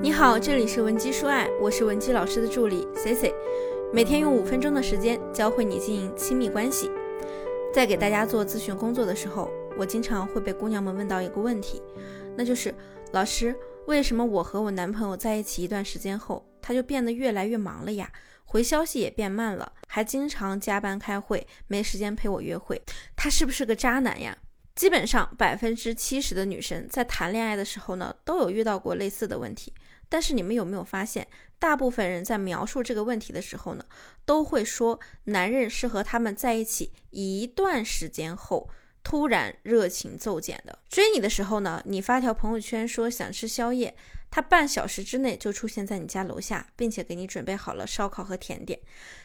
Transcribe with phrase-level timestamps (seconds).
[0.00, 3.34] 你好，这里是文姬说爱，我是文姬老师的助理 C C，
[3.92, 6.88] 每天用五分钟的时间教会你经营亲密关系。
[7.74, 11.82] 在给大家做咨询工作的时候，我经常会被姑娘们问到一个问题，
[12.36, 12.72] 那就是
[13.10, 13.52] 老师，
[13.86, 18.08] 为什么我和我男朋友在一起一段时间后，他就变得越来越忙了呀？
[18.44, 22.80] 回消息也变慢了，还经常加班开会，没时间陪我约会，
[23.16, 24.38] 他是不是个渣男呀？
[24.78, 29.74] 基本上百分之七十的女生在谈恋爱的时候呢，都有遇到过类似的问题。
[30.08, 31.26] 但是你们有没有发现，
[31.58, 33.84] 大部分人在描述这个问题的时候呢，
[34.24, 38.70] 都会说男人是和他们在一起一段时间后，
[39.02, 40.78] 突然热情骤减的。
[40.88, 43.96] 追你的时候呢，你发条朋友圈说想吃宵夜，
[44.30, 48.78] 他半小时之内就出现在你家楼下，并且给你准备好了烧烤和甜点。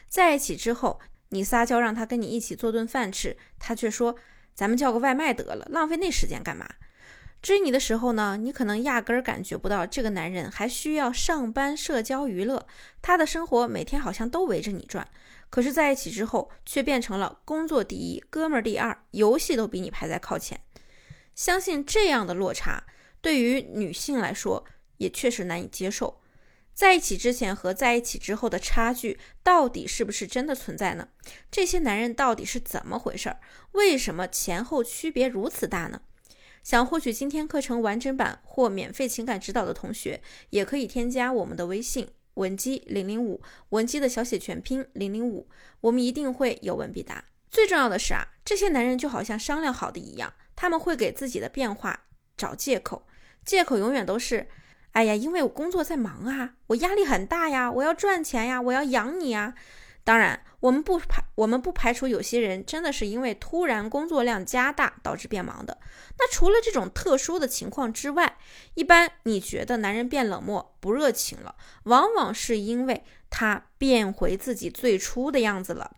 [0.08, 4.16] 在一起之后，你撒娇让他跟你一起做顿饭吃，他却说。
[4.54, 6.68] 咱们叫个外卖得了，浪费那时间干嘛？
[7.42, 12.66] 追你的时候呢，你可能压根儿感觉不到这个男人还需要上班、社交、娱乐，
[13.02, 15.06] 他的生活每天好像都围着你转。
[15.50, 20.58] 可是在一起之后，却变成了工作第一，哥们儿第二，游戏都比你排在靠前。
[21.34, 22.84] 相信这样的落差，
[23.20, 24.64] 对于女性来说
[24.96, 26.22] 也确实难以接受。
[26.74, 31.08] 在一起之前和在一起之后的差距到底是不是真的存在呢？
[31.48, 33.38] 这些男人到底是怎么回事儿？
[33.72, 36.02] 为什么前后区别如此大呢？
[36.64, 45.46] 想获取今天课程完整版或免费情感指导的同学，也可以添加我们的微信文姬零零五，文姬的小写全拼零零五，
[45.82, 47.24] 我们一定会有问必答。
[47.50, 53.06] 最重要的是啊，这些男人就好像商量好的一样，他们会给自己的变化找借口，
[53.44, 54.48] 借口永远都是。
[54.94, 59.54] 哎呀，因为我工作在忙啊，我压力很大呀，我要赚钱呀，我要养你呀。
[60.04, 65.78] 当然，我们不排我们不排除有些人真的是因为突然工作量加大导致变忙的。
[66.18, 68.36] 那除了这种特殊的情况之外，
[68.74, 75.96] 一般你觉得男人变冷漠不热情了，往往是因为他变回自己最初的样子了。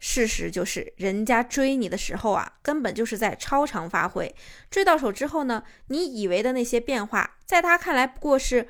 [0.00, 4.34] 事实就是，人家追你的时候啊，根本就是在超常发挥。
[4.70, 8.66] 追到手之后呢，你以为的那些变化，在他看来不过是，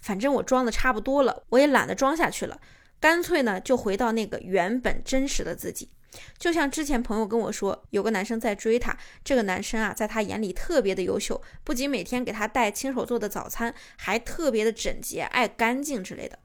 [0.00, 2.58] 反正我装的差不多了，我也懒得装下去了，
[2.98, 5.90] 干脆呢就回到那个原本真实的自己。
[6.38, 16.38] 就像之前朋友跟我说，有个男生在追她，这个男生啊，在他眼里特别的优秀，不仅每天给她带亲手做的早餐，还特别的整洁、爱干净之类的。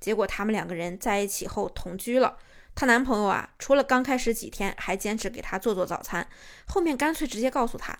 [0.00, 2.38] 结果他们两个人在一起后同居了。
[2.74, 6.26] 她男朋友啊，除了刚开始几天还坚持给她做做早餐，
[6.66, 7.98] 后面干脆直接告诉她，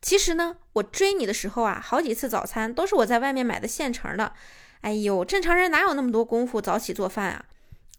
[0.00, 4.32] 其实呢，我追你的时候啊，好几次早餐都是我在外面买的现成的。
[4.82, 7.44] 哎呦，正常人哪有那么多功夫早起做饭啊？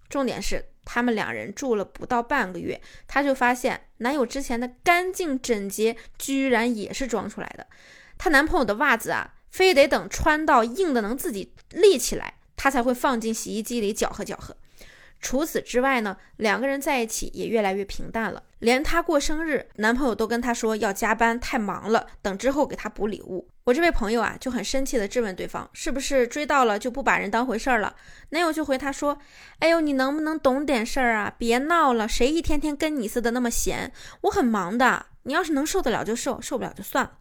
[0.08, 7.66] 重点是他们两人住了不到半个月，她就发现男友之前的干净整洁居然也是装出来的。
[8.18, 14.56] 她男朋友的袜子啊，非得等穿到硬的能自己立起来，他才会放进洗衣机里搅和搅和。
[15.26, 18.44] 除此之外呢，两个人在一起也越来越平淡了。
[18.60, 23.50] 连她过生日，男朋友都跟她说要加班，太忙了，等之后给她补礼物。
[23.64, 27.96] 我这位朋友啊，就很生气的质问对方，是不是追到了就不把人当回事儿了？
[28.30, 29.18] 男友就回她说
[29.58, 31.34] ：“哎呦，你能不能懂点事儿啊？
[31.40, 33.92] 别闹了，谁一天天跟你似的那么闲？
[34.22, 37.14] 我很忙的，你要是能受得了就受，受不了就算了。”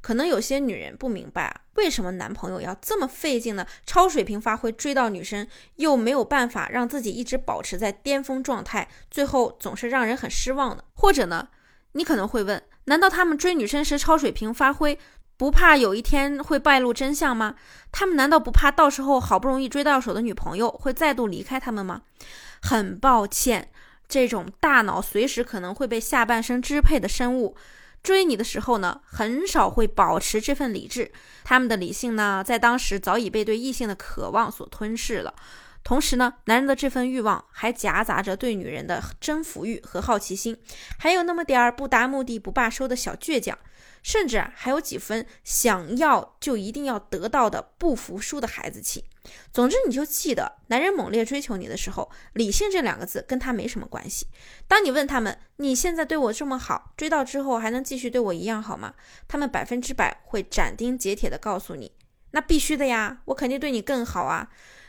[0.00, 5.46] 可能有些女人不明白啊，为什么男朋友要这么费劲的超水平发挥追到女生，
[5.76, 10.84] 又没有办法让自己一直保持在巅峰状态，最后总是让人很失望呢？
[10.94, 11.48] 或者呢，
[11.92, 14.98] 你可能会问，难道他们追女生时超水平发挥，
[15.36, 17.54] 不怕有一天会败露真相吗？
[17.90, 22.02] 他们难道不怕到时候好不容易追到手的女朋友会再度离开他们吗？
[22.60, 23.70] 很抱歉，
[24.06, 27.56] 这种大脑随时可能会被下半身支配的生物。
[28.02, 31.12] 追你的时候呢，很少会保持这份理智。
[31.44, 35.34] 他们的理性呢，在当时早已被对异性的渴望所吞噬了。
[35.84, 40.56] 同时呢，男人的这份欲望还夹杂着对女人的征服欲和好奇心，
[40.98, 43.58] 还有那么点儿不达目的不罢休的小倔强。
[44.02, 49.04] 甚至，还有几分想要就一定要得到的不服输的孩子气。
[49.52, 54.26] 总之，你就记得，男人猛烈追求你的时候，理性这两个字跟他没什么关系。
[54.66, 58.94] 当你问他们，你现在对我这么好，追到之后还能继续对我一样好吗？
[59.28, 61.92] 他们百分之百会斩钉截铁地告诉你，
[62.32, 64.48] 那必须的呀，我肯定对你更好啊。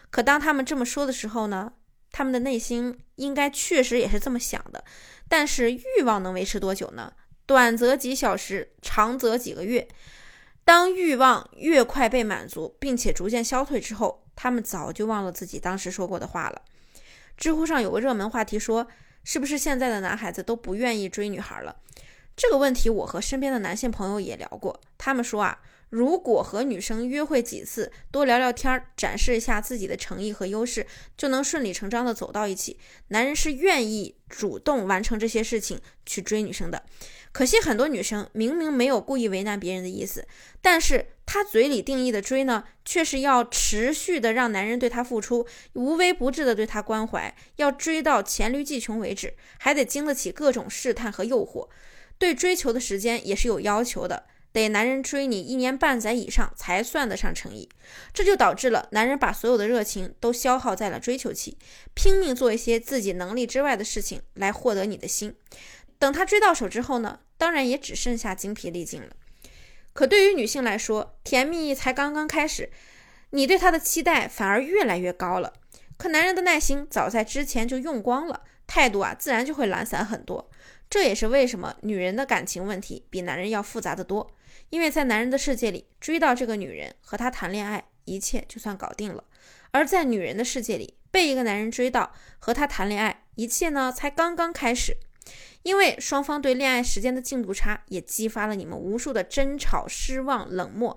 [0.09, 1.73] 可当他们这么说的时候呢，
[2.11, 4.83] 他们的内心应该确实也是这么想的。
[5.27, 7.13] 但是欲望能维持多久呢？
[7.45, 9.87] 短则几小时，长则几个月。
[10.65, 16.61] 当欲望越快被满足，并且逐渐消退之后，他们早就忘了自己当时说过的话了。
[17.37, 18.87] 知乎上有个热门话题说
[19.23, 21.75] ：“是不是现在的男孩子都不愿意追女孩了？”
[22.35, 25.59] 这个问题我和身边的男性朋友也聊过，他们说啊，
[25.89, 32.79] 如果和女生约会几次，多聊聊天儿，展示一下自己的诚意和优势，就能顺理成章的走到一起。
[33.09, 36.83] 男人是愿意主动完成这些事情去追女生的。
[37.31, 40.27] 可惜很多女生明明没有故意为难别人的意思，
[40.61, 51.67] 但是她嘴里定义的追呢，却是要持续的让男人对她付出，无微不至的对她关怀，要追到黔驴技穷为止，还得经得起各种试探和诱惑。
[52.23, 54.23] 对追求的时间也是有要求的。
[54.53, 57.67] 得男人追你一年半载以上才算得上诚意，
[58.13, 61.57] 这就导致了男人把所有的热情都消耗在了追求期，
[61.93, 65.35] 拼命做一些自己能力之外的事情来获得你的心。
[65.99, 69.09] 等他追到手之后呢，当然也只剩下精疲力尽了。
[69.91, 72.71] 可对于女性来说，甜蜜才刚刚开始，
[73.31, 75.51] 你对他的期待反而越来越高了。
[75.97, 80.49] 可男人的耐心早在之前就用光了，态度啊自然就会懒散很多。
[80.93, 84.29] 这也是为什么女人的感情问题比男人要复杂的多。
[84.69, 89.23] 因为在男人的世界里，追到这个女人和她谈恋爱，一切就算搞定了；
[89.71, 94.95] 而在女人的世界里，被一个男人追到和他谈恋爱，一切呢才刚刚开始。
[95.63, 100.95] 因为双方对恋爱时间的进度差，也激发了你们无数的争吵、失望、冷漠，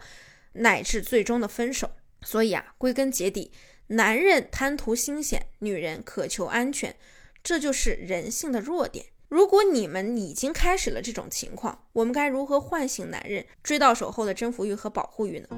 [0.53, 1.93] 乃至最终的分手。
[2.21, 3.51] 所以啊，归根结底，
[3.87, 6.95] 男人贪图新鲜，女人渴求安全，
[7.43, 9.07] 这就是人性的弱点。
[9.29, 15.49] 如果你们已经开始了这种情况，我们该如何唤醒男人追到手后的征服欲和保护欲呢？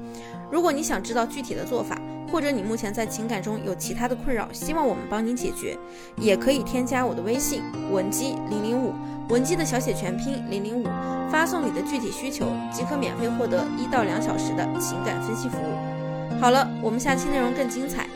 [0.51, 2.01] 如果你想知道具体的做法，
[2.31, 5.77] 或者你目前在情感中有其他的困扰，希望我们帮您解决，
[6.17, 7.61] 也可以添加我的微信
[7.91, 8.91] 文姬零零五，
[9.29, 10.85] 文姬的小写全拼零零五，
[11.31, 16.39] 发送你的具体需求，即可免费获得一到两小时的情感分析服务。
[16.41, 18.07] 好了，我们下期内容更精彩，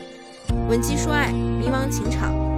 [0.68, 2.53] 文姬说爱，迷茫情场。